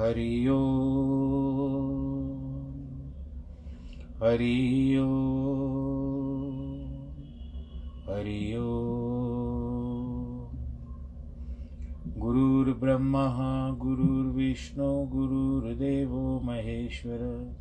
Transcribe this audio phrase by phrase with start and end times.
[0.00, 0.60] हरि ओ
[4.22, 5.08] हरि ओ
[8.08, 8.80] हरि ओ
[12.18, 13.24] गुरुर्ब्रह्मा
[13.70, 17.54] गुरुर्विष्णु गुरुर्देवो महेश्वर।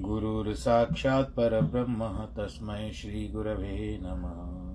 [0.00, 4.66] गुरुर्साक्षात् परब्रह्म तस्मै श्रीगुरवे नमः।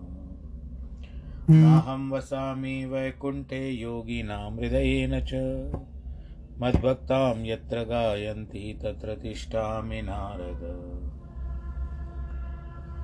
[1.56, 5.32] नाहं वसामि वैकुण्ठे योगिनां हृदयेन च।
[6.62, 10.62] मद्भक्तां यत्र गायन्ति तत्र तिष्ठामि नारद।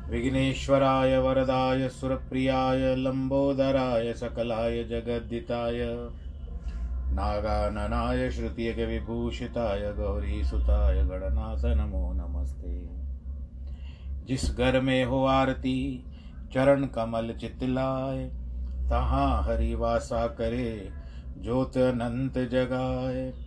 [0.09, 6.09] विघ्नेश्वराय, वरदाय, सुरप्रियाय, लम्बोदराय, सकलाय, जगद्दिताय,
[7.13, 12.87] नागाननाय श्रुतियगविभूषिताय गौरीसुताय, गणनाथ नमो नमस्ते।
[14.25, 16.05] जिस घर में हो आरती,
[16.53, 18.23] चरण कमल चितलाय
[18.89, 20.89] तहाँ हरिवासा करे,
[21.41, 23.46] ज्योत अनंत जगाए।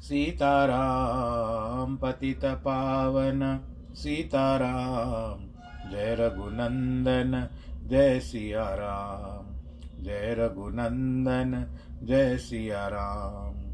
[0.00, 3.60] सीताराम पतित पावन।
[3.94, 5.46] सीताराम,
[5.90, 7.48] जय रघुनंदन,
[7.86, 9.60] जय सिया राम
[10.04, 13.70] जय रघुनंदन, जय सिया राम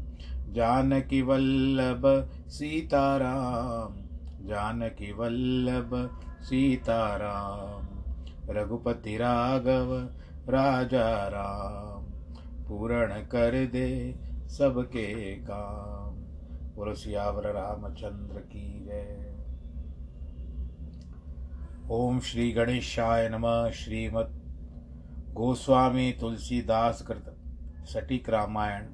[0.53, 4.03] जानकी वल्लभ, सीताराम।
[4.47, 8.03] जानकी वल्लभ, सीताराम।
[8.49, 10.09] रघुपति राघव
[10.49, 12.03] राजा राम
[12.67, 14.15] पूर्ण कर दे
[14.47, 15.96] सबके काम।
[16.77, 16.93] बोलो
[17.51, 19.37] रामचंद्र की जय।
[21.89, 24.41] ओम श्री गणेशाय नमः, श्रीमद
[25.33, 27.35] गोस्वामी तुलसीदास कृत
[27.85, 28.85] सटीक रामायण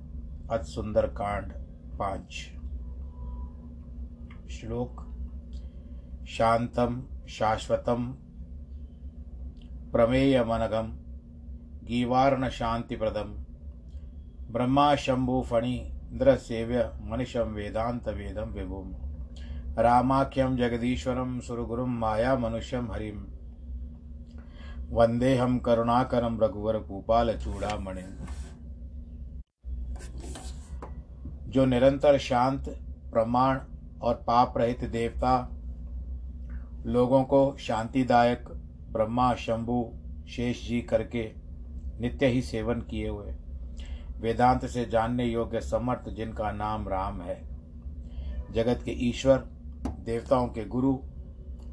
[0.52, 1.54] अत सुंदर कांड
[2.00, 2.32] पाँच।
[4.52, 5.16] श्लोक,
[6.28, 8.12] शांतम, शाश्वतम,
[9.92, 10.98] प्रमेयमनगम
[11.88, 13.44] गीवार्ण शांतिप्रदम
[14.52, 18.84] ब्रह्मा शंभु फणि इंद्रसेव्य मनिषं वेदान्तवेदं विभुं
[19.84, 23.16] रामाख्यं जगदीश्वरं सुरगुरुं मायामनुष्यं हरिं
[24.90, 28.12] वन्देऽहं करुणाकरं रघुवरभूपालचूडामणिं
[31.50, 32.70] जो निरंतर शांत,
[33.12, 33.60] प्रमाण
[34.02, 35.36] और पाप रहित देवता,
[36.86, 38.50] लोगों को शांतिदायक
[38.92, 39.94] ब्रह्मा, शंभु,
[40.30, 41.32] शेष जी करके
[42.00, 43.34] नित्य ही सेवन किए हुए।
[44.24, 47.44] वेदांत से जानने योग्य समर्थ जिनका नाम राम है।
[48.52, 49.38] जगत के ईश्वर,
[50.00, 51.00] देवताओं के गुरु,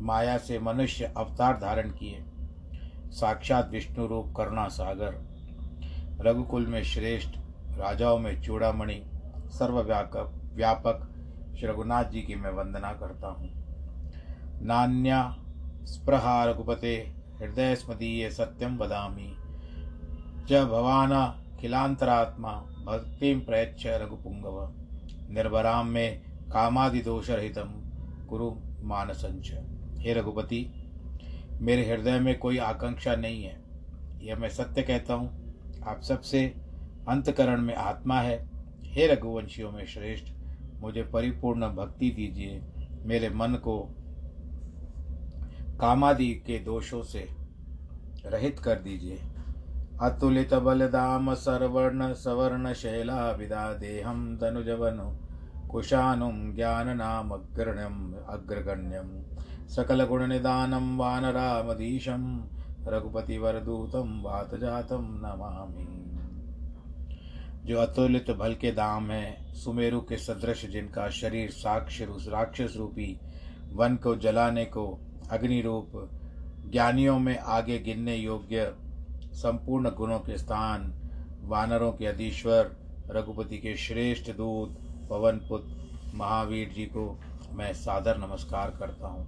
[0.01, 2.25] माया से मनुष्य अवतार धारण किए।
[3.11, 5.27] साक्षात विष्णु रूप करुणा सागर।
[6.21, 7.35] रघुकुल में श्रेष्ठ,
[7.77, 9.05] राजाओं में चूड़ामणि,
[9.47, 11.07] सर्वव्यापक, व्यापक।
[11.59, 13.51] श्री रघुनाथ जी की मैं वंदना करता हूँ।
[14.63, 15.37] नान्या
[15.85, 19.37] स्पृहा रघुपते, हृदय स्मदीय सत्यम वदामी।
[20.49, 22.53] च भवाना। खिलांतरात्मा
[22.87, 24.73] भक्तिम प्रयच्छ रघुपुंगव।
[25.31, 26.21] निर्भराम में
[26.53, 27.73] कामादिदोषरहितम
[28.29, 28.51] कुरु
[28.83, 29.53] मानसंच
[29.99, 30.67] हे रघुपति,
[31.61, 33.61] मेरे हृदय में कोई आकांक्षा नहीं है।
[34.23, 35.55] यह मैं सत्य कहता हूँ।
[35.87, 36.45] आप सबसे
[37.09, 38.39] अंतकरण में आत्मा है।
[38.85, 40.33] हे रघुवंशियों में श्रेष्ठ,
[40.81, 42.63] मुझे परिपूर्ण भक्ति दीजिए।
[43.05, 43.79] मेरे मन को
[45.81, 47.29] कामादि के दोषों से
[48.27, 49.19] रहित कर दीजिए।
[50.03, 54.99] अतुलित बलदाम सर्वर्ण सवर्ण शैला विदा देहम तनुजवन
[55.71, 57.99] कुशानुम ज्ञान नाम अग्रण्यम
[58.29, 59.11] अग्रगण्यम
[59.69, 62.25] सकल गुण निदानम वानरामधीशम
[62.89, 65.87] रघुपति वरदूतम वात जातम नमामि।
[67.65, 73.19] जो अतुलित भल के दाम है, सुमेरु के सदृश जिनका शरीर साक्ष राक्षस रूपी
[73.73, 74.91] वन को जलाने को
[75.31, 76.09] अग्नि रूप
[76.73, 78.73] ज्ञानियों में आगे गिनने योग्य
[79.33, 80.93] संपूर्ण गुणों के स्थान,
[81.43, 82.77] वानरों के अधीश्वर,
[83.11, 84.77] रघुपति के श्रेष्ठ दूत,
[85.11, 85.79] पवन पुत्र,
[86.15, 87.21] महावीर जी को
[87.53, 89.27] मैं सादर नमस्कार करता हूँ।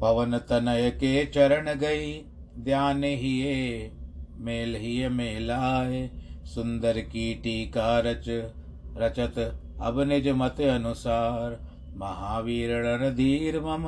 [0.00, 2.12] पवन तनय के चरण गई,
[2.58, 3.90] ध्यान ही
[4.38, 6.10] मेल ही मेलाए
[6.44, 8.28] सुंदर की टीका रच,
[8.96, 9.38] रचत
[9.80, 11.58] अब निज मत अनुसार,
[11.96, 13.86] महावीर रणधीर मम,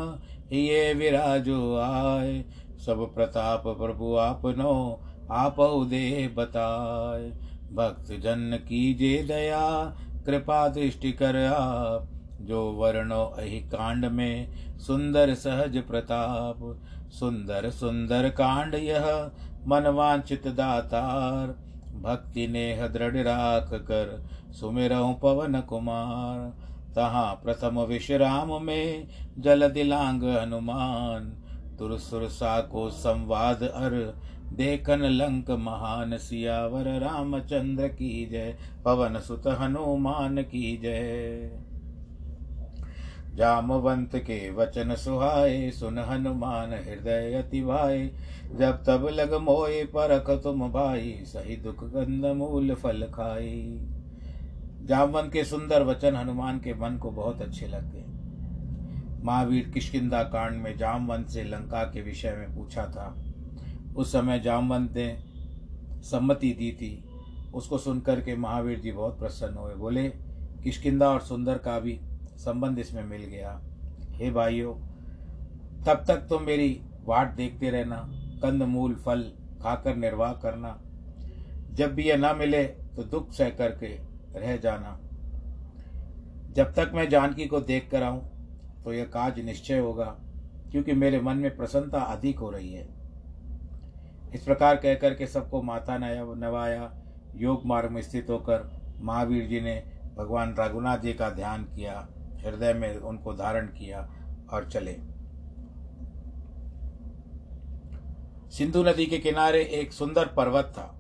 [0.52, 2.44] ये विराजो आय
[2.86, 9.96] सब प्रताप प्रभु आपनो आप दे बताय भक्त जन कीजे दया,
[10.26, 12.08] कृपा दृष्टि कर आप।
[12.40, 16.80] जो वर्णो अहि कांड में, सुंदर सहज प्रताप।
[17.10, 19.30] सुंदर सुंदर कांड यह
[19.66, 21.46] मनवांचित दातार।
[22.00, 26.56] भक्ति नेह दृढ़ राख कर, सुमिरहु पवन कुमार।
[26.94, 29.08] तहाँ प्रथम विश्राम में,
[29.38, 31.47] जल दिलांग हनुमान।
[31.78, 33.94] तुरसुरसा को संवाद अर
[34.52, 41.50] देखन लंक महान सियावर रामचंद्र की जय, पवन सुत हनुमान की जय।
[43.34, 48.10] जामवंत के वचन सुहाए, सुन हनुमान हृदय अति भाई
[48.54, 53.78] जब तब लग मोए परख तुम भाई, सही दुख गंध मूल फल खाई
[54.82, 58.04] जामवंत के सुंदर वचन हनुमान के मन को बहुत अच्छे लग गए।
[59.22, 63.14] महावीर किशकिंदा कांड में जामवंत से लंका के विषय में पूछा था।
[63.96, 65.16] उस समय जामवंत ने
[66.02, 66.92] सम्मति दी थी।
[67.54, 70.08] उसको सुनकर के महावीर जी बहुत प्रसन्न हुए। बोले
[70.64, 71.98] किशकिंदा और सुंदर का भी
[72.36, 73.60] संबंध इसमें मिल गया।
[74.12, 74.74] हे भाइयों,
[75.84, 77.96] तब तक तो मेरी वाट देखते रहना,
[78.42, 79.22] कंद, मूल, फल
[79.62, 80.78] खाकर निर्वाह करना,
[81.72, 83.86] जब भी यह ना मिले तो दुख सह करके
[84.36, 84.98] रह जाना।
[86.52, 88.20] जब तक मैं जानकी को देख कर आऊँ
[88.88, 90.04] तो यह काज निश्चय होगा,
[90.70, 92.86] क्योंकि मेरे मन में प्रसन्नता अधिक हो रही है।
[94.34, 96.90] इस प्रकार कहकर के सबको माता नवाया,
[97.36, 98.64] योग मार्ग में स्थित होकर
[99.00, 99.76] महावीर जी ने
[100.16, 102.08] भगवान रघुनाथ जी का ध्यान किया,
[102.38, 104.08] हृदय में उनको धारण किया
[104.52, 104.96] और चले।
[108.50, 110.92] सिंधु नदी के किनारे एक सुंदर पर्वत था।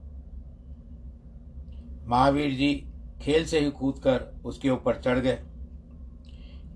[2.06, 2.74] महावीर जी
[3.22, 5.38] खेल से ही कूदकर उसके ऊपर चढ़ गए।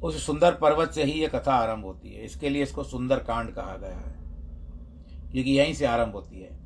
[0.03, 3.51] उस सुंदर पर्वत से ही यह कथा आरंभ होती है। इसके लिए इसको सुंदर कांड
[3.51, 4.15] कहा गया है।
[5.33, 6.63] क्योंकि यहीं से आरंभ होती है।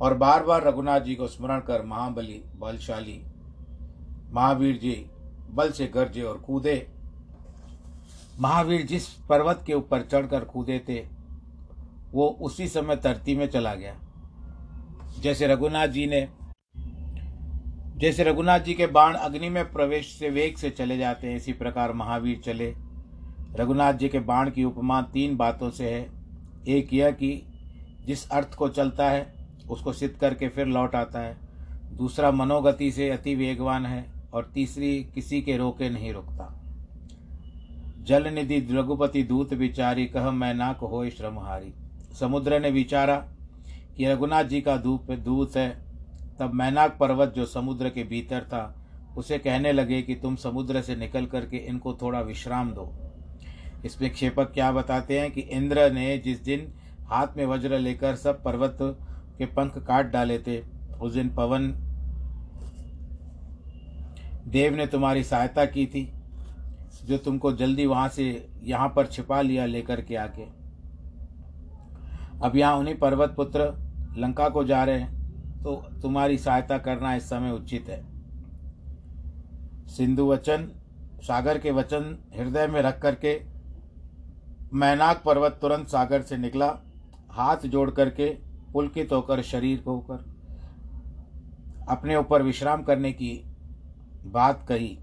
[0.00, 3.24] और बार बार रघुनाथ जी को स्मरण कर महाबली, बलशाली
[4.32, 5.10] महावीर जी,
[5.50, 6.90] बल से गरजे और कूदे।
[8.40, 11.06] महावीर जिस पर्वत के ऊपर चढ़कर कूदे थे,
[12.12, 13.96] वो उसी समय धरती में चला गया।
[15.20, 16.28] जैसे रघुनाथ जी ने
[18.00, 21.52] जैसे रघुनाथ जी के बाण अग्नि में प्रवेश से वेग से चले जाते हैं, इसी
[21.52, 22.74] प्रकार महावीर चले।
[23.56, 26.10] रघुनाथ जी के बाण की उपमा तीन बातों से है।
[26.68, 27.42] एक यह कि
[28.06, 29.34] जिस अर्थ को चलता है,
[29.70, 31.36] उसको सिद्ध करके फिर लौट आता है।
[31.96, 36.62] दूसरा मनोगति से अति वेगवान है और तीसरी किसी के रोके नहीं रुकता।
[38.02, 41.74] जल निधि रघुपति दूत विचारी, कह मैं ना को श्रमहारी
[42.20, 43.16] समुद्र ने विचारा
[43.96, 45.89] कि रघुनाथ जी का दूत दूत है
[46.40, 48.74] तब मैनाक पर्वत जो समुद्र के भीतर था,
[49.16, 52.92] उसे कहने लगे कि तुम समुद्र से निकल करके इनको थोड़ा विश्राम दो।
[53.84, 56.66] इसमें क्षेपक क्या बताते हैं कि इंद्र ने जिस दिन
[57.08, 58.78] हाथ में वज्र लेकर सब पर्वत
[59.38, 60.58] के पंख काट डाले थे,
[61.00, 61.68] उस दिन पवन
[64.46, 66.08] देव ने तुम्हारी सहायता की थी,
[67.04, 70.44] जो तुमको जल्दी वहाँ से यहाँ पर छिपा लिया लेकर के आके।
[72.40, 73.72] अब यहाँ उन्हीं पर्वत पुत्र
[74.18, 75.19] लंका को जा रहे हैं।
[75.62, 78.02] तो तुम्हारी सहायता करना इस समय उचित है।
[79.86, 80.70] सिंधु वचन,
[81.22, 83.40] सागर के वचन हृदय में रख करके,
[84.72, 86.78] मैनाक पर्वत तुरंत सागर से निकला।
[87.30, 88.28] हाथ जोड़ करके
[88.72, 90.24] पुलकित होकर शरीर को होकर
[91.88, 93.32] अपने ऊपर विश्राम करने की
[94.26, 94.98] बात कही।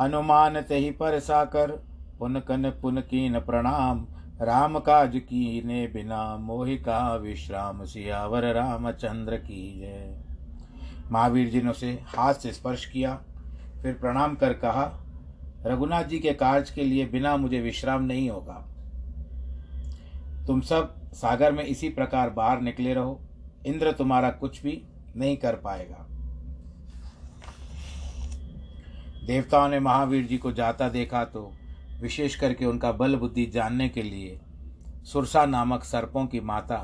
[0.00, 1.70] हनुमान तही पर साकर
[2.18, 4.06] पुन कन पुन कीन प्रणाम।
[4.40, 10.24] राम काज की ने बिना मोहिका विश्राम, सियावर रामचंद्र की जय।
[11.12, 13.14] महावीर जी ने उसे हाथ से स्पर्श किया,
[13.82, 14.84] फिर प्रणाम कर कहा,
[15.66, 18.64] रघुनाथ जी के कार्य के लिए बिना मुझे विश्राम नहीं होगा।
[20.46, 23.20] तुम सब सागर में इसी प्रकार बाहर निकले रहो,
[23.66, 24.82] इंद्र तुम्हारा कुछ भी
[25.16, 26.06] नहीं कर पाएगा।
[29.26, 31.52] देवताओं ने महावीर जी को जाता देखा तो
[32.00, 34.40] विशेष करके उनका बल बुद्धि जानने के लिए
[35.04, 36.76] सुरसा नामक सर्पों की माता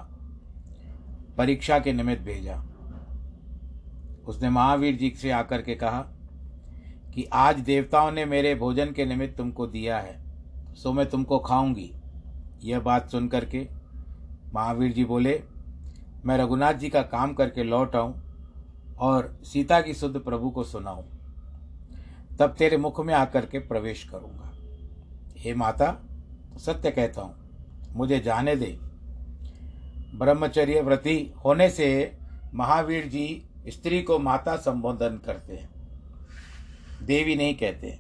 [1.38, 2.62] परीक्षा के निमित्त भेजा।
[4.26, 6.00] उसने महावीर जी से आकर के कहा
[7.14, 11.90] कि आज देवताओं ने मेरे भोजन के निमित्त तुमको दिया है सो मैं तुमको खाऊँगी।
[12.64, 13.66] यह बात सुन करके
[14.54, 15.42] महावीर जी बोले,
[16.25, 18.14] मैं रघुनाथ जी का काम करके लौट आऊँ
[18.99, 21.02] और सीता की शुद्ध प्रभु को सुनाऊं।
[22.38, 24.43] तब तेरे मुख में आकर के प्रवेश करूँगा।
[25.44, 25.86] हे माता,
[26.56, 27.34] सत्य कहता हूँ,
[27.96, 28.66] मुझे जाने दे।
[30.18, 31.88] ब्रह्मचर्य व्रति होने से
[32.54, 33.26] महावीर जी
[33.68, 35.68] स्त्री को माता संबोधन करते हैं।
[37.06, 37.98] देवी नहीं कहते।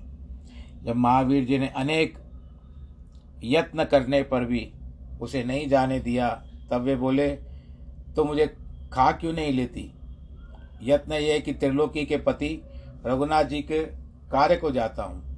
[0.84, 2.18] जब महावीर जी ने अनेक
[3.44, 4.70] यत्न करने पर भी
[5.20, 6.28] उसे नहीं जाने दिया,
[6.70, 7.28] तब वे बोले
[8.16, 8.46] तो मुझे
[8.92, 9.90] खा क्यों नहीं लेती?
[10.82, 12.60] यत्न यह कि त्रिलोकी के पति
[13.06, 13.84] रघुनाथ जी के
[14.30, 15.33] कार्य को जाता हूँ।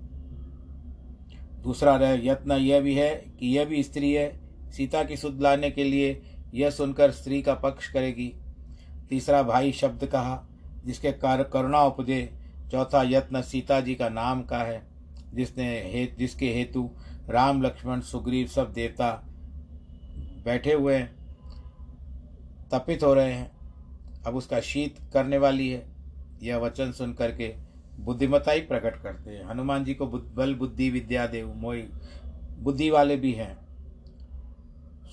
[1.67, 4.41] दूसरा रह यत्न यह भी है कि यह भी स्त्री है।
[4.73, 6.23] सीता की सुध लाने के लिए
[6.55, 8.35] यह सुनकर स्त्री का पक्ष करेगी।
[9.11, 10.47] तीसरा भाई शब्द कहा,
[10.87, 12.33] जिसके कार, करुणा उपजे,
[12.71, 14.87] चौथा यत्न सीता जी का नाम का है।
[15.35, 16.91] जिसने हे, जिसके हेतु
[17.29, 19.25] राम, लक्ष्मण, सुग्रीव सब देवता
[20.45, 21.17] बैठे हुए हैं,
[22.73, 23.53] तपित हो रहे हैं।
[24.27, 25.87] अब उसका शीत करने वाली है।
[26.43, 27.66] यह वचन सुन करके
[28.01, 31.89] बुद्धिमता ही प्रकट करते हैं। हनुमान जी को बल, बुद्धि, विद्या, देव मोई
[32.59, 33.57] बुद्धि वाले भी हैं।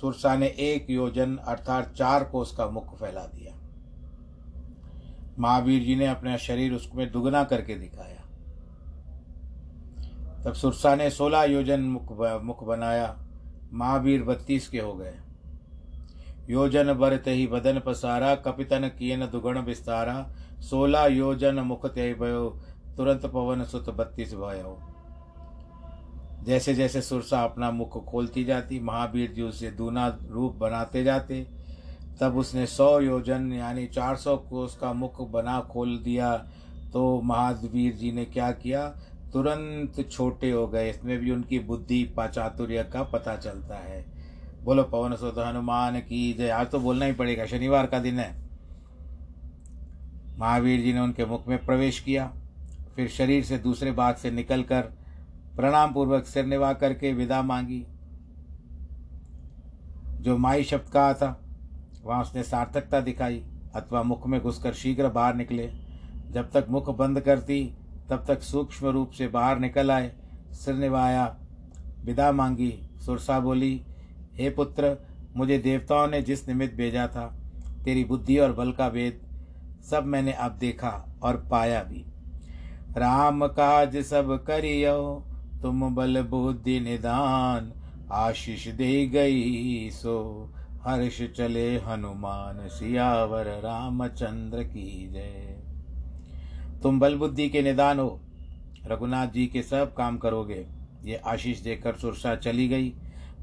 [0.02, 3.56] सुरसा ने एक योजन अर्थात चार को उसका मुख फैला दिया।
[5.40, 8.22] महावीर जी ने अपना शरीर उसमें दुगना करके दिखाया।
[10.44, 12.12] तब सुरसा ने सोलह योजन मुख
[12.44, 13.18] मुख बनाया।
[13.74, 15.14] महावीर बत्तीस के हो गए।
[16.50, 22.62] योजन बरत ही बदन पसारा, कपितन कियन दुगण विस्तारा। सोलह योजन मुख ते भयो
[22.98, 24.78] तुरंत पवन सुत बत्तीस भयो
[26.44, 31.48] जैसे जैसे सुरसा अपना मुख खोलती जाती, महावीर जी उसे दूना रूप बनाते जाते,
[32.22, 36.36] तब उसने सौ योजन, यानी चार सौ का मुख बना खोल दिया
[36.94, 38.88] तो महावीर जी ने क्या किया?
[39.34, 44.06] तुरंत छोटे हो गए। इसमें भी उनकी बुद्धि, पाचातुर्य का पता चलता है।
[44.64, 48.32] बोलो, पवन सुत, हनुमान की जय। आज तो बोलना ही पड़ेगा, शनिवार का दिन है।
[50.40, 52.32] महावीर जी ने उनके मुख में प्रवेश किया।
[52.96, 54.82] फिर शरीर से दूसरे भाग से निकलकर
[55.56, 57.86] प्रणाम पूर्वक सिर निभा करके विदा मांगी।
[60.22, 61.40] जो माई शब्द कहा था,
[62.04, 63.44] वहाँ उसने सार्थकता दिखाई,
[63.76, 65.72] अथवा मुख में घुसकर शीघ्र बाहर निकले।
[66.30, 67.78] जब तक मुख बंद करती,
[68.10, 70.16] तब तक सूक्ष्म रूप से बाहर निकल आए,
[70.52, 71.38] सिर निभाया
[72.06, 73.86] विदा मांगी। सुरसा बोली,
[74.34, 74.98] हे पुत्र,
[75.36, 77.40] मुझे देवताओं ने जिस निमित्त भेजा था,
[77.86, 79.22] तेरी बुद्धि और बल का वेद
[79.84, 82.13] सब मैंने अब देखा और पाया भी।
[82.98, 85.26] राम काज सब करियो,
[85.62, 87.74] तुम बल बुद्धि निदान,
[88.12, 90.50] आशीष दे गई सो।
[90.84, 95.64] हर्ष चले हनुमान, सियावर रामचंद्र की जय।
[96.84, 98.22] तुम बल बुद्धि के निदान हो,
[98.86, 100.68] रघुनाथ जी के सब काम करोगे।
[101.06, 102.94] ये आशीष देकर सुरसा चली गई।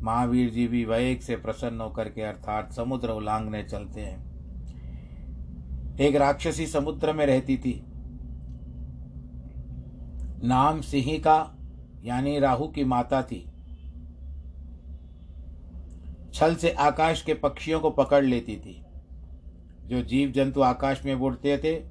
[0.02, 4.30] महावीर जी भी वेग से प्रसन्न होकर के अर्थात समुद्र उलांगने चलते हैं।
[6.00, 7.89] एक राक्षसी समुद्र में रहती थी।
[10.44, 11.56] नाम सिंह का,
[12.04, 13.46] यानी राहु की माता थी।
[16.34, 18.84] छल से आकाश के पक्षियों को पकड़ लेती थी।
[19.86, 21.84] जो जीव जंतु आकाश में उड़ते थे,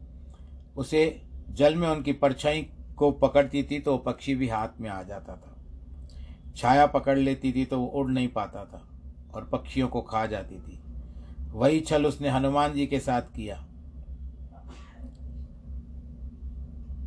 [0.78, 2.62] उसे जल में उनकी परछाई
[2.96, 5.56] को पकड़ती थी तो पक्षी भी हाथ में आ जाता था।
[6.56, 8.90] छाया पकड़ लेती थी तो वो उड़ नहीं पाता था
[9.34, 10.80] और पक्षियों को खा जाती थी।
[11.52, 13.69] वही छल उसने हनुमान जी के साथ किया।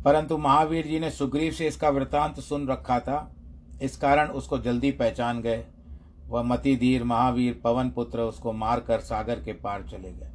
[0.05, 3.35] परंतु महावीर जी ने सुग्रीव से इसका वृतांत सुन रखा था।
[3.81, 5.65] इस कारण उसको जल्दी पहचान गए।
[6.27, 10.31] वह मति धीर महावीर पवन पुत्र उसको मारकर सागर के पार चले गए।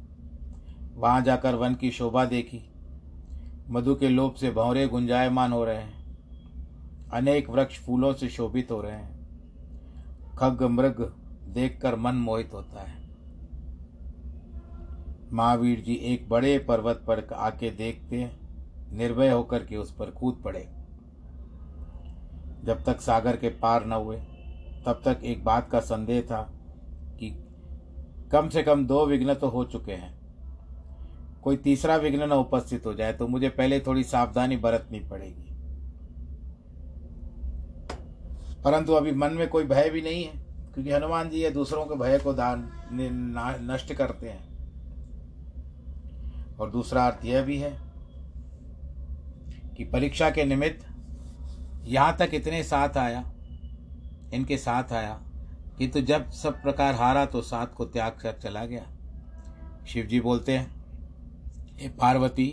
[0.93, 2.61] वहाँ जाकर वन की शोभा देखी।
[3.69, 6.17] मधु के लोभ से भौरे गुंजायमान हो रहे हैं।
[7.13, 9.19] अनेक वृक्ष फूलों से शोभित हो रहे हैं।
[10.37, 11.13] खग मृग
[11.45, 13.09] देखकर मन मोहित होता है।
[15.33, 18.38] महावीर जी एक बड़े पर्वत पर आके देखते हैं।
[18.91, 20.61] निर्भय होकर के उस पर कूद पड़े।
[22.63, 24.17] जब तक सागर के पार न हुए,
[24.85, 26.41] तब तक एक बात का संदेह था
[27.19, 27.29] कि
[28.31, 30.17] कम से कम दो विघ्न तो हो चुके हैं।
[31.41, 35.45] कोई तीसरा विघ्न न उपस्थित हो जाए तो मुझे पहले थोड़ी सावधानी बरतनी पड़ेगी।
[38.63, 40.31] परंतु अभी मन में कोई भय भी नहीं है,
[40.73, 42.69] क्योंकि हनुमान जी ये दूसरों के भय को दान
[43.63, 44.47] नष्ट करते हैं।
[46.57, 47.88] और दूसरा अर्थ यह भी है
[49.79, 50.85] कि परीक्षा के निमित्त
[51.85, 53.23] यहाँ तक इतने साथ आया,
[54.33, 55.13] इनके साथ आया
[55.77, 58.83] किंतु तो जब सब प्रकार हारा तो साथ को त्याग कर चला गया।
[59.87, 62.47] शिव जी बोलते हैं ये पार्वती,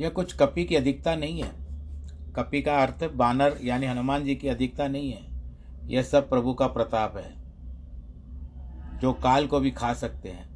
[0.00, 1.50] यह कुछ कपि की अधिकता नहीं है।
[2.36, 5.26] कपि का अर्थ बानर यानी हनुमान जी की अधिकता नहीं है।
[5.88, 7.32] यह सब प्रभु का प्रताप है,
[9.00, 10.48] जो काल को भी खा सकते हैं।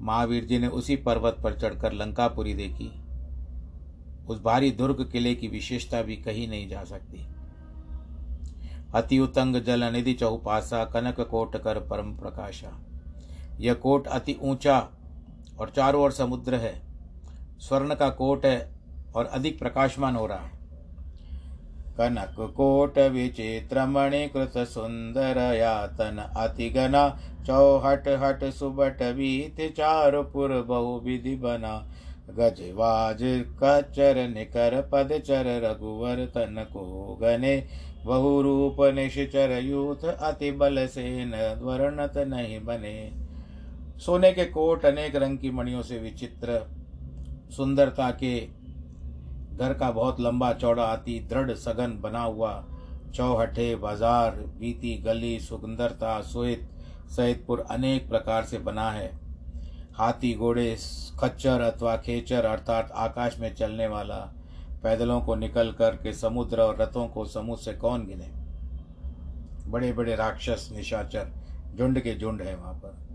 [0.00, 2.92] महावीर जी ने उसी पर्वत पर चढ़कर लंकापुरी देखी।
[4.28, 7.26] उस भारी दुर्ग किले की विशेषता भी कही नहीं जा सकती।
[8.94, 12.80] अति उतंग जल निधि चौपासा कनक कोट कर परम प्रकाशा।
[13.60, 14.88] यह कोट अति ऊँचा
[15.58, 16.82] और चारों ओर समुद्र है।
[17.58, 18.70] स्वर्ण का कोट है
[19.16, 20.56] और अधिक प्रकाशमान हो रहा है।
[21.98, 31.36] कनक कोट विचित्र मणिकृत सुंदर यातन अति घना, चौहट हट सुबट बीत चारुपुर बहु विधि
[32.28, 33.22] गजवाज
[33.62, 37.56] कचर निकर पद चर रघुवर तन को गने।
[38.04, 41.24] बहु रूप निश्चर यूथ अति बल से
[41.60, 43.12] वर्णत नहीं बने।
[44.00, 46.60] सोने के कोट अनेक रंग की मणियों से विचित्र।
[47.50, 48.38] सुंदरता के
[49.56, 52.52] घर का बहुत लंबा चौड़ा अति दृढ़ सघन बना हुआ।
[53.14, 56.68] चौहटे बाज़ार, बीती गली सुंदरता सुहित
[57.16, 59.10] सहितपुर अनेक प्रकार से बना है।
[59.98, 60.76] हाथी, घोड़े,
[61.20, 64.16] खच्चर अथवा खेचर अर्थात आकाश में चलने वाला
[64.82, 68.30] पैदलों को निकल कर के समुद्र और रथों को समूह से कौन गिने?
[69.70, 71.28] बड़े बड़े राक्षस, निशाचर,
[71.78, 73.06] झुंड के झुंड है वहाँ पर।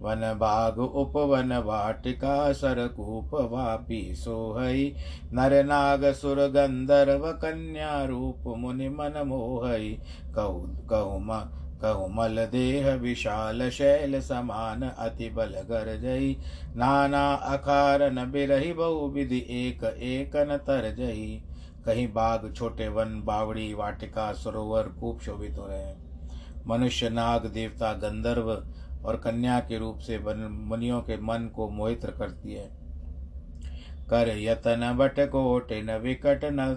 [0.00, 4.96] वन बाग उपवन वाटिका, सरकूप वापी, सोहई,
[5.32, 9.98] नर नाग, सुर गंधर्व, कन्या रूप, मुनि मन मोहई,
[10.34, 11.18] कहु कहु
[11.84, 16.36] कहमल देह विशाल शैल समान अति बल गर जई
[16.76, 21.42] नाना अखार न बिरही बहु विधि एक एक न तर जई
[21.86, 26.06] कहीं बाग छोटे वन बावड़ी वाटिका सरोवर खूब शोभित हो रहे हैं।
[26.66, 28.50] मनुष्य, नाग, देवता, गंधर्व
[29.04, 32.70] और कन्या के रूप से मुनियों के मन को मोहित करती है।
[34.10, 36.74] कर यतन बट कोट न विकट न,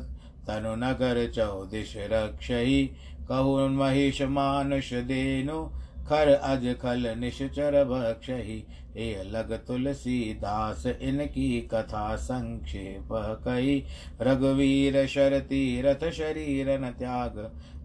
[0.48, 2.92] तनु नगर चौदिश रक्षही।
[3.30, 5.63] कहु महिष मानुष देनु,
[6.08, 8.63] खर अज खल निश्चर भक्षही।
[8.98, 13.84] ए लग तुलसी दास, इनकी कथा संक्षेप कही।
[14.22, 17.38] रघुवीर शर तीरथ शरीर न त्याग,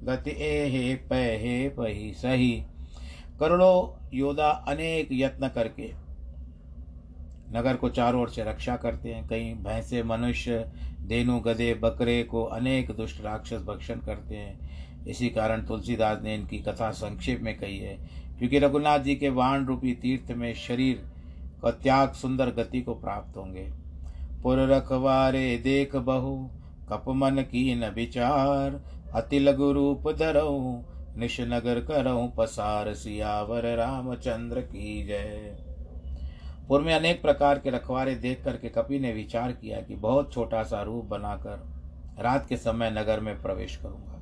[0.05, 2.65] गति ए पहे पही सही।
[3.41, 5.91] करोड़ों योद्धा अनेक यत्न करके
[7.53, 10.67] नगर को चारों ओर से रक्षा करते हैं। कहीं भैंसे मनुष्य,
[11.01, 14.64] देनु गधे बकरे को अनेक दुष्ट राक्षस भक्षण करते हैं।
[15.07, 17.99] इसी कारण तुलसीदास ने इनकी कथा संक्षेप में कही है।
[18.39, 21.05] क्योंकि रघुनाथ जी के वाण रूपी तीर्थ में शरीर
[21.63, 23.73] का त्याग सुंदर गति को प्राप्त होंगे।
[24.43, 26.49] पुर रखवारे देख बहु,
[26.89, 30.85] कप मन की न विचार, अति लघु रूप धरो
[31.19, 35.59] निश नगर करऊं, पसार सियावर रामचंद्र की जय।
[36.69, 40.63] पूर्व में अनेक प्रकार के रखवारे देख करके कपि ने विचार किया कि बहुत छोटा
[40.63, 41.75] सा रूप बनाकर
[42.19, 44.14] रात के समय नगर में प्रवेश करूँगा।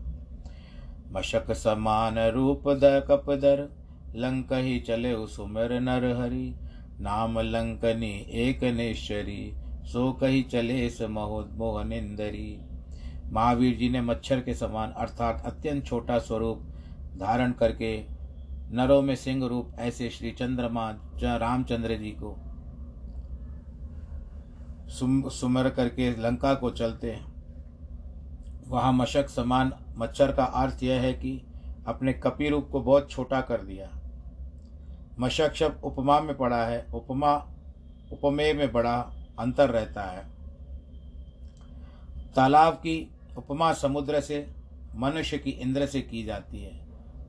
[1.13, 3.59] मशक समान रूप द कपदर
[4.17, 6.55] लंक ही चले सुमर नर हरि
[7.01, 12.61] नाम लंकनी एक निश्चरी सो कही चले स मोहनिंदरी
[13.33, 16.63] महावीर जी ने मच्छर के समान, अर्थात अत्यंत छोटा स्वरूप
[17.17, 17.93] धारण करके
[18.73, 20.91] नरों में सिंह रूप ऐसे श्री चंद्रमा
[21.25, 22.35] रामचंद्र जी को
[24.89, 27.19] सुम, सुमर करके लंका को चलते,
[28.69, 31.43] वहाँ मशक समान मच्छर का अर्थ यह है कि
[31.87, 33.91] अपने कपि रूप को बहुत छोटा कर दिया।
[35.21, 37.35] मशक शब्द उपमा में पड़ा है, उपमा,
[38.13, 40.27] उपमेय में बड़ा अंतर रहता है।
[42.37, 44.55] तालाब की उपमा समुद्र से,
[44.97, 46.87] मनुष्य की इंद्र से की जाती है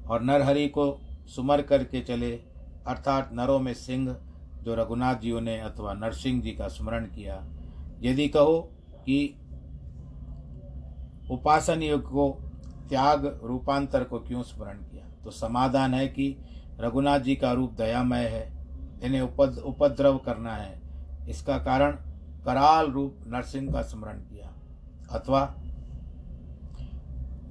[0.08, 1.02] और नरहरि को
[1.36, 2.32] सुमर करके चले,
[2.88, 4.18] अर्थात नरों में सिंह,
[4.62, 7.46] जो रघुनाथ जी ने अथवा नरसिंह जी का स्मरण किया।
[8.02, 9.40] यदि कहो कि
[11.32, 12.53] उपासन युग को
[12.90, 15.06] त्याग रूपांतर को क्यों स्मरण किया?
[15.24, 16.36] तो समाधान है कि
[16.80, 18.46] रघुनाथ जी का रूप दयामय है
[19.04, 20.82] इन्हें उपद उपद्रव करना है।
[21.30, 21.92] इसका कारण
[22.46, 24.50] कराल रूप नरसिंह का स्मरण किया।
[25.12, 25.54] अथवा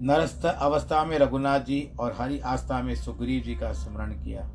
[0.02, 4.50] नरस्थ अवस्था में रघुनाथ जी और हरि आस्था में सुग्रीव जी का स्मरण किया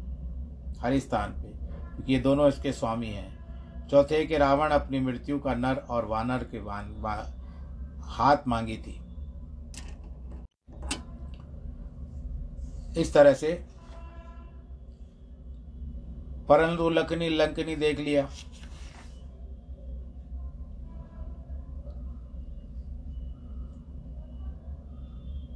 [0.81, 1.49] हरि स्थान पे
[1.87, 6.43] क्योंकि ये दोनों इसके स्वामी हैं। चौथे के रावण अपनी मृत्यु का नर और वानर
[6.43, 7.13] के वान, वा,
[8.03, 8.99] हाथ मांगी थी।
[12.97, 13.65] इस तरह से।
[16.49, 18.29] परंतु लखनी लंकनी देख लिया।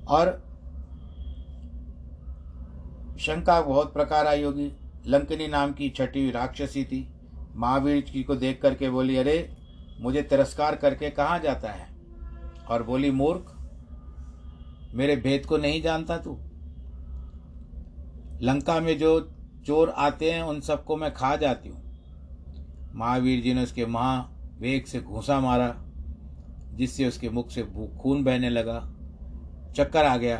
[0.07, 0.51] और
[3.19, 4.73] शंका बहुत प्रकार आई होगी।
[5.07, 7.13] लंकनी नाम की छठी राक्षसी थी।
[7.55, 9.57] महावीर जी को देख करके बोली, अरे,
[10.01, 11.87] मुझे तिरस्कार करके कहाँ जाता है?
[12.69, 13.57] और बोली, मूर्ख,
[14.95, 16.39] मेरे भेद को नहीं जानता तू।
[18.41, 19.19] लंका में जो
[19.65, 21.81] चोर आते हैं, उन सबको मैं खा जाती हूँ।
[22.95, 25.75] महावीर जी ने उसके महावेग से घूसा मारा,
[26.73, 27.63] जिससे उसके मुख से
[28.01, 28.79] खून बहने लगा,
[29.75, 30.37] चक्कर आ गया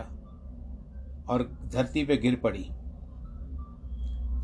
[1.29, 2.63] और धरती पे गिर पड़ी।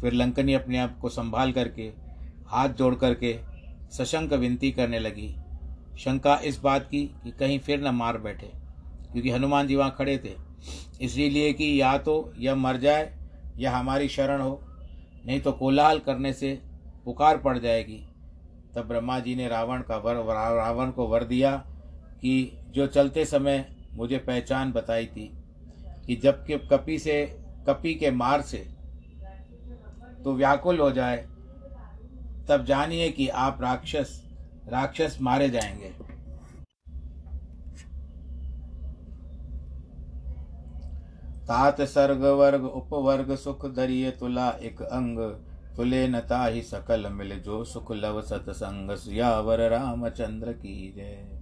[0.01, 1.91] फिर लंकनी अपने आप को संभाल करके,
[2.47, 3.37] हाथ जोड़ करके
[3.91, 5.35] सशंक विनती करने लगी।
[5.99, 8.51] शंका इस बात की कि कहीं फिर न मार बैठे,
[9.11, 10.35] क्योंकि हनुमान जी वहाँ खड़े थे।
[11.01, 13.16] इसलिए कि या तो यह मर जाए
[13.59, 14.59] या हमारी शरण हो।
[15.25, 16.61] नहीं तो कोलाहल करने से
[17.05, 18.03] पुकार पड़ जाएगी।
[18.75, 20.15] तब ब्रह्मा जी ने रावण का वर
[20.55, 21.55] रावण को वर दिया
[22.21, 25.31] कि जो चलते समय मुझे पहचान बताई थी
[26.05, 27.25] कि जब के कपी से,
[27.67, 28.57] कपी के मार से
[30.23, 31.17] तो व्याकुल हो जाए,
[32.49, 34.21] तब जानिए कि आप राक्षस
[34.69, 35.91] राक्षस मारे जाएँगे।
[41.47, 45.19] तात सर्ग वर्ग, उपवर्ग, सुख धरिय तुला एक अंग।
[45.75, 51.41] तुले नता ही सकल मिल, जो सुख लव सतसंग। सियावर रामचंद्र की जय।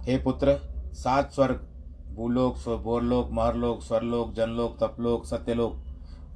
[0.00, 0.60] हे पुत्र,
[0.92, 1.68] सात स्वर्ग।
[2.14, 5.76] भूलोक बोरलोक महरलोक स्वरलोक जनलोक, तपलोक, सत्यलोक।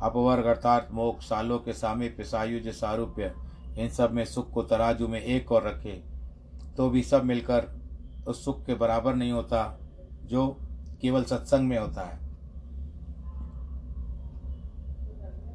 [0.03, 3.35] अपवर्ग अर्थात मोक्ष। सालों के सामीप्य सायुज सारूप्य।
[3.79, 6.03] इन सब में सुख को तराजू में एक और रखे।
[6.77, 7.69] तो भी सब मिलकर
[8.29, 9.79] उस सुख के बराबर नहीं होता।
[10.23, 10.57] जो
[11.03, 12.23] केवल सत्संग में होता है।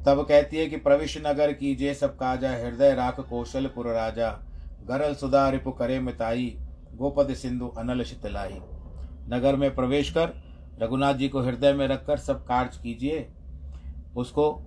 [0.04, 4.30] तब कहती है कि प्रविश नगर की कीजिए सब काजा, हृदय राख कौशलपुर राजा,
[4.88, 6.58] गरल सुधा रिपु करे मिताई,
[6.94, 8.60] गोपद सिंधु अनल शीतलाई
[9.28, 10.42] नगर में प्रवेश कर,
[10.82, 13.32] रघुनाथ जी को हृदय में रखकर सब कार्य कीजिए।
[14.16, 14.62] उसको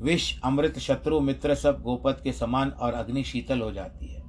[0.00, 4.20] विष, अमृत, शत्रु, मित्र सब गोपद के समान और अग्नि शीतल हो जाती है।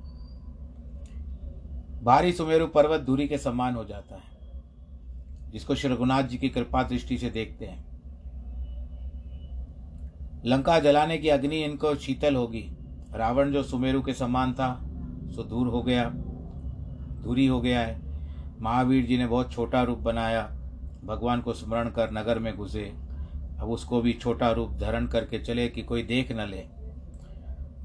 [2.04, 4.37] भारी सुमेरु पर्वत दूरी के समान हो जाता है।
[5.52, 7.88] जिसको श्री रघुनाथ जी की कृपा दृष्टि से देखते हैं।
[10.46, 12.72] लंका जलाने की अग्नि इनको शीतल होगी।
[13.14, 14.82] रावण जो सुमेरु के समान था,
[15.36, 16.10] सो दूर हो गया,
[17.24, 18.02] दूरी हो गया है।
[18.62, 20.44] महावीर जी ने बहुत छोटा रूप बनाया,
[21.06, 22.94] भगवान को स्मरण कर नगर में घुसे।
[23.60, 26.64] अब उसको भी छोटा रूप धारण करके चले कि कोई देख न ले।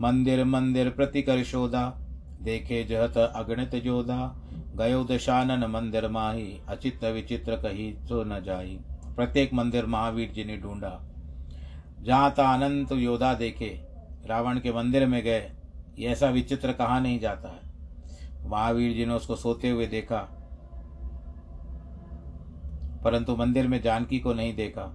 [0.01, 1.98] मंदिर मंदिर प्रतिकर शोधा,
[2.42, 4.41] देखे जहत अगणित जोधा।
[4.75, 8.79] गयो दशानन मंदिर माही, अचित विचित्र कही तो न जाई
[9.17, 10.99] प्रत्येक मंदिर महावीर जी ने ढूंढा।
[12.03, 13.69] जहाँ था अनंत योद्धा देखे,
[14.27, 15.51] रावण के मंदिर में गए
[16.03, 17.71] ऐसा विचित्र कहा नहीं जाता है।
[18.47, 20.19] महावीर जी ने उसको सोते हुए देखा,
[23.05, 24.93] परंतु मंदिर में जानकी को नहीं देखा।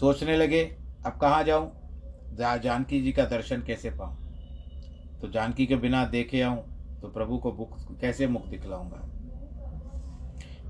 [0.00, 0.62] सोचने लगे,
[1.06, 1.70] अब कहाँ जाऊँ?
[2.34, 4.21] जानकी जी का दर्शन कैसे पाऊँ?
[5.22, 6.62] तो जानकी के बिना देखे आऊँ
[7.00, 7.52] तो प्रभु को
[8.00, 9.00] कैसे मुख दिखलाऊँगा?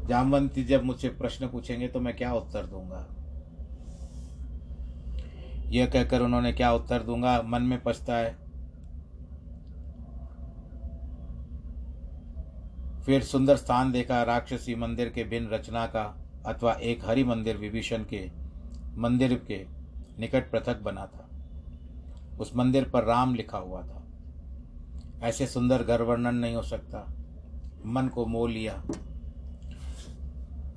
[0.08, 3.06] जामवंती जब मुझसे प्रश्न पूछेंगे तो मैं क्या उत्तर दूँगा?
[5.70, 7.42] यह कहकर उन्होंने क्या उत्तर दूँगा?
[7.42, 8.36] मन में पछता है।
[13.00, 16.02] फिर सुंदर स्थान देखा, राक्षसी मंदिर के भिन्न रचना का,
[16.46, 18.30] अथवा एक हरि मंदिर विभीषण के,
[18.96, 19.64] मंदिर के
[20.18, 21.28] निकट पृथक बना था।
[22.40, 24.01] उस मंदिर पर राम लिखा हुआ था।
[25.22, 27.14] ऐसे सुंदर घर वर्णन नहीं हो सकता।
[27.86, 28.84] मन को मोह लिया।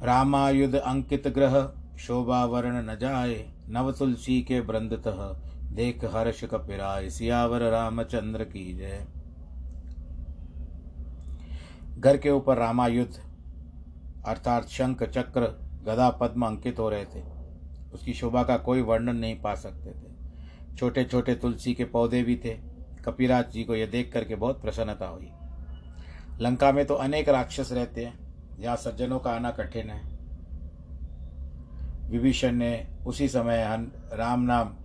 [0.04, 5.42] रामायुध अंकित ग्रह, शोभा वर्ण न जाए, नव तुलसी के ब्रंदतः
[5.76, 9.08] देख हर्ष कपिराय, सियावर रामचंद्र की जय।
[12.00, 13.20] घर के ऊपर रामायुद्ध
[14.26, 15.42] अर्थात शंख चक्र,
[15.86, 17.24] गदा पद्म अंकित हो रहे थे।
[17.94, 20.16] उसकी शोभा का कोई वर्णन नहीं पा सकते थे।
[20.78, 22.75] छोटे छोटे तुलसी के पौधे भी थे।
[23.06, 25.32] कपिराज जी को यह देख करके बहुत प्रसन्नता हुई।
[26.42, 30.02] लंका में तो अनेक राक्षस रहते हैं जहाँ सज्जनों का आना कठिन है।
[32.10, 34.76] विभीषण ने उसी समय हन राम नाम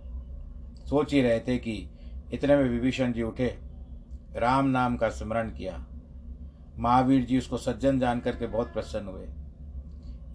[0.85, 1.73] सोच ही रहे थे कि
[2.33, 3.47] इतने में विभीषण जी उठे,
[4.35, 5.85] राम नाम का स्मरण किया।
[6.79, 9.27] महावीर जी उसको सज्जन जान करके बहुत प्रसन्न हुए।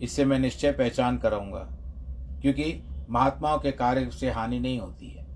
[0.02, 1.66] इससे मैं निश्चय पहचान कराऊँगा,
[2.42, 5.26] क्योंकि महात्माओं के कार्य से हानि नहीं होती है।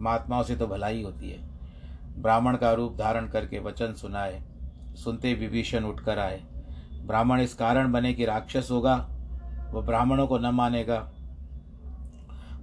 [0.00, 1.47] महात्माओं से तो भलाई होती है।
[2.18, 4.42] ब्राह्मण का रूप धारण करके वचन सुनाए,
[4.94, 6.42] सुनते विभीषण उठकर आए।
[7.04, 8.96] ब्राह्मण इस कारण बने कि राक्षस होगा,
[9.72, 10.98] वह ब्राह्मणों को न मानेगा।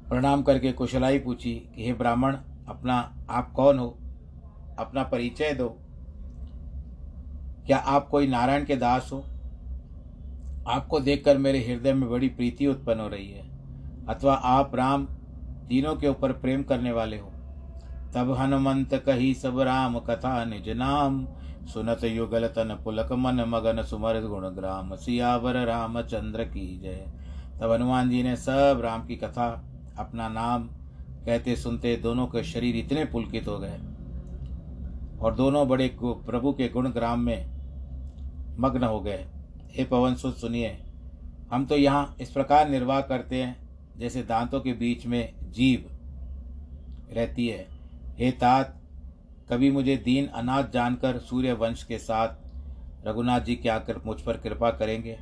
[0.10, 2.38] प्रणाम करके कुशलाई पूछी कि, हे ब्राह्मण,
[2.68, 3.98] अपना आप कौन हो?
[4.80, 5.70] अपना परिचय दो।
[7.68, 9.26] क्या आप कोई नारायण के दास हो?
[10.68, 13.50] आपको देखकर मेरे हृदय में बड़ी प्रीति उत्पन्न हो रही है,
[14.10, 15.06] अथवा आप राम,
[15.70, 17.32] तीनों के ऊपर प्रेम करने वाले हो?
[18.16, 21.28] तब हनुमंत कही सब राम कथा निज नाम।
[21.66, 27.06] सुनत युगल तन पुलक मन मगन सुमर गुण ग्राम। सियावर राम चंद्र की जय।
[27.62, 29.66] तब हनुमान जी ने सब राम की कथा,
[30.00, 30.64] अपना नाम,
[31.26, 33.80] कहते सुनते दोनों के शरीर इतने पुलकित हो गए।
[35.20, 37.46] और दोनों बड़े प्रभु के गुण ग्राम में
[38.60, 39.26] मग्न हो गए।
[39.76, 40.78] हे पवन सुत सुनिए।
[41.54, 45.90] हम तो यहाँ इस प्रकार निर्वाह करते हैं, जैसे दांतों के बीच में जीव
[47.14, 47.75] रहती है।
[48.18, 48.82] हे तात,
[49.50, 54.38] कभी मुझे दीन अनाथ जानकर सूर्य वंश के साथ रघुनाथ जी क्या कर मुझ पर
[54.38, 55.18] कृपा करेंगे।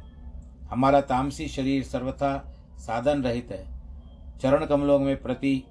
[0.69, 2.37] हमारा तामसी शरीर सर्वथा
[2.77, 3.65] साधन रहित है।
[4.39, 5.63] चरण कमलों में प्रति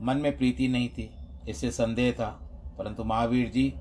[0.00, 1.10] मन में प्रीति नहीं थी,
[1.48, 2.40] इससे संदेह था।
[2.78, 3.74] परंतु महावीर जी,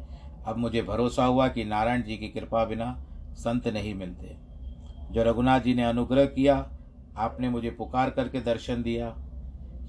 [0.45, 4.37] अब मुझे भरोसा हुआ कि नारायण जी की कृपा बिना संत नहीं मिलते।
[5.11, 6.69] जो रघुनाथ जी ने अनुग्रह किया,
[7.17, 9.15] आपने मुझे पुकार करके दर्शन दिया।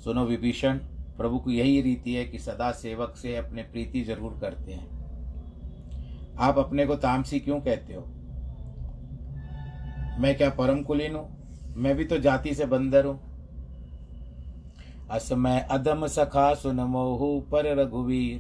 [0.05, 0.79] सुनो विभीषण
[1.17, 4.93] प्रभु की यही रीति है कि सदा सेवक से अपने प्रीति ज़रूर करते हैं।
[6.39, 8.03] आप अपने को तामसी क्यों कहते हो?
[10.21, 11.29] मैं क्या परम कुलीन हूँ?
[11.77, 13.21] मैं भी तो जाति से बंदर हूँ।
[15.11, 18.39] असमय अदम सखा सुन मोहु पर रघुवीर,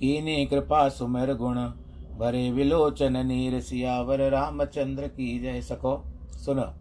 [0.00, 1.56] कीनी कृपा सुमर गुण,
[2.18, 5.96] भरे विलोचन नीर सियावर, रामचंद्र की जय सको
[6.34, 6.72] सुनो,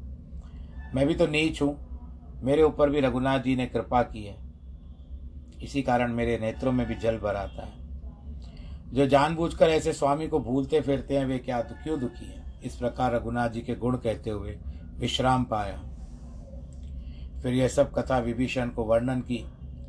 [0.95, 1.75] मैं भी तो नीच हूँ।
[2.43, 4.35] मेरे ऊपर भी रघुनाथ जी ने कृपा की है।
[5.61, 7.73] इसी कारण मेरे नेत्रों में भी जल भर आता है।
[8.93, 12.43] जो जानबूझकर ऐसे स्वामी को भूलते फिरते हैं, वे क्या क्यों दुखी है?
[12.63, 14.57] इस प्रकार रघुनाथ जी के गुण कहते हुए
[14.97, 15.83] विश्राम पाया।
[17.41, 19.45] फिर यह सब कथा विभीषण को वर्णन की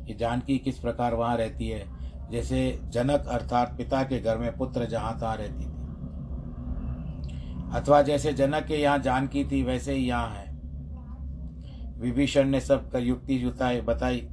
[0.07, 1.99] कि जानकी किस प्रकार वहाँ रहती है।
[2.31, 5.79] जैसे जनक अर्थात पिता के घर में पुत्र जहाँ तहां रहती थी।
[7.73, 10.59] अथवा जैसे जनक के यहाँ जानकी थी, वैसे ही यहाँ है।
[11.97, 14.27] विभीषण ने सब युक्ति जुताई बताई।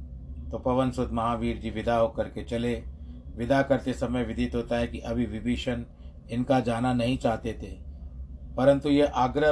[0.51, 2.83] तो पवन सुद महावीर जी विदा होकर के चले।
[3.37, 5.83] विदा करते समय विदित होता है कि अभी विभीषण
[6.31, 7.87] इनका जाना नहीं चाहते थे।
[8.55, 9.51] परंतु ये आग्रह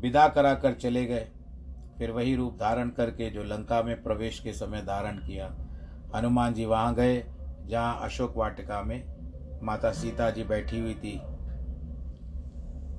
[0.00, 1.28] विदा करा कर चले गए।
[1.98, 5.56] फिर वही रूप धारण करके जो लंका में प्रवेश के समय धारण किया।
[6.14, 7.24] हनुमान जी वहाँ गए,
[7.66, 9.16] जहाँ अशोक वाटिका में
[9.62, 11.20] माता सीता जी बैठी हुई थी।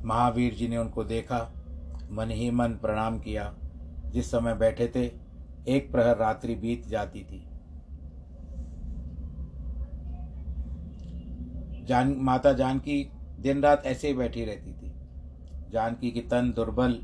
[0.04, 1.54] महावीर जी ने उनको देखा,
[2.12, 3.54] मन ही मन प्रणाम किया।
[4.06, 5.27] जिस समय बैठे थे
[5.68, 7.48] एक प्रहर रात्रि बीत जाती थी।
[11.86, 14.94] जान, माता जानकी दिन रात ऐसे ही बैठी रहती थी।
[15.72, 17.00] जानकी की तन दुर्बल,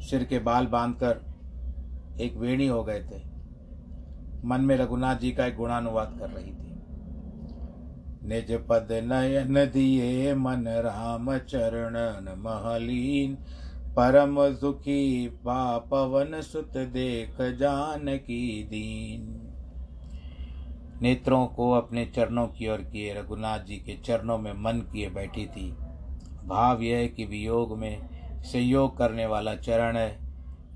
[0.00, 1.20] सिर के बाल बांधकर
[2.20, 3.22] एक वेणी हो गए थे।
[4.44, 6.68] मन में रघुनाथ जी का एक गुणानुवाद कर रही थी।
[8.28, 11.96] निज पद नयन दिए मन राम चरण
[12.38, 13.38] महलीन
[13.98, 19.22] परम सुखी पवन सुत देख जान की दीन।
[21.02, 25.46] नेत्रों को अपने चरणों की ओर किए रघुनाथ जी के चरणों में मन किए बैठी
[25.46, 25.70] थी।
[26.46, 30.18] भाव यह कि वियोग में संयोग करने वाला चरण है।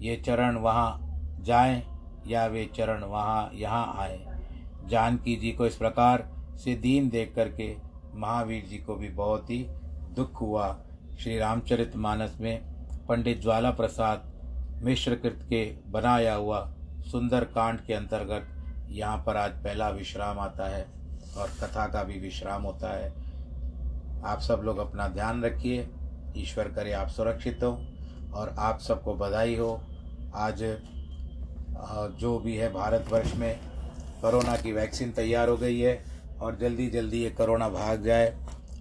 [0.01, 1.83] ये चरण वहाँ जाए
[2.27, 4.19] या वे चरण वहाँ यहाँ आए।
[4.87, 6.29] जानकी जी को इस प्रकार
[6.65, 7.75] से दीन देख करके
[8.15, 9.65] महावीर जी को भी बहुत ही
[10.13, 10.69] दुख हुआ।
[11.21, 12.72] श्री रामचरित मानस में
[13.13, 14.23] पंडित ज्वाला प्रसाद
[14.85, 16.61] मिश्रकृत के बनाया हुआ
[17.07, 18.47] सुंदर कांड के अंतर्गत
[18.91, 20.87] यहाँ पर आज पहला विश्राम आता है
[21.37, 23.11] और कथा का भी विश्राम होता है।
[24.25, 25.87] आप सब लोग अपना ध्यान रखिए,
[26.37, 27.71] ईश्वर करे आप सुरक्षित हो
[28.35, 29.71] और आप सबको बधाई हो।
[30.37, 30.63] आज
[32.21, 33.59] जो भी है भारतवर्ष में,
[34.23, 35.99] कोरोना की वैक्सीन तैयार हो गई है
[36.41, 38.33] और जल्दी जल्दी ये कोरोना भाग जाए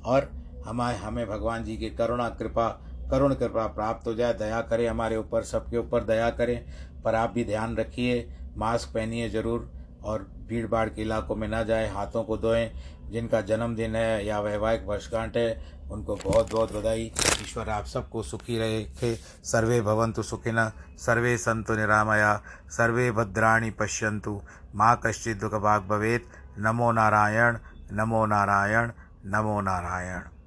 [0.05, 0.31] और
[0.65, 2.69] हमारे, हमें भगवान जी की करुणा, कृपा
[3.11, 6.65] करुण कृपा प्राप्त हो जाए, दया करें हमारे ऊपर, सबके ऊपर दया करें,
[7.03, 9.71] पर आप भी ध्यान रखिए, मास्क पहनिए ज़रूर,
[10.03, 12.71] और भीड़ भाड़ के इलाकों में ना जाए, हाथों को धोएँ,
[13.09, 18.57] जिनका जन्मदिन है या वैवाहिक वर्षगांठ है, उनको बहुत बहुत बधाई, ईश्वर आप सबको सुखी
[18.59, 24.41] रखे, सर्वे भवंतु सुखिन, सर्वे संतु निरामया, सर्वे भद्राणी पश्यंतु
[24.75, 26.25] माँ कश्चित् दुख भाग भवेत्,
[26.59, 27.57] नमो नारायण
[27.91, 28.91] नमो नारायण
[29.25, 30.40] नमो नारायण।